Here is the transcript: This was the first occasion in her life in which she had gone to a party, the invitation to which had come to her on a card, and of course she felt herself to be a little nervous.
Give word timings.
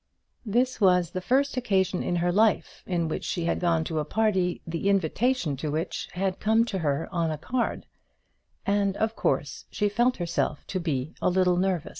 This 0.47 0.81
was 0.81 1.11
the 1.11 1.21
first 1.21 1.57
occasion 1.57 2.01
in 2.01 2.15
her 2.15 2.31
life 2.31 2.81
in 2.87 3.07
which 3.07 3.23
she 3.23 3.45
had 3.45 3.59
gone 3.59 3.83
to 3.83 3.99
a 3.99 4.03
party, 4.03 4.59
the 4.65 4.89
invitation 4.89 5.55
to 5.57 5.69
which 5.69 6.09
had 6.13 6.39
come 6.39 6.65
to 6.73 6.79
her 6.79 7.07
on 7.11 7.29
a 7.29 7.37
card, 7.37 7.85
and 8.65 8.97
of 8.97 9.15
course 9.15 9.65
she 9.69 9.89
felt 9.89 10.17
herself 10.17 10.65
to 10.69 10.79
be 10.79 11.13
a 11.21 11.29
little 11.29 11.55
nervous. 11.55 11.89